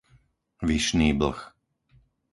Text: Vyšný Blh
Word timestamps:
Vyšný 0.67 1.09
Blh 1.19 1.37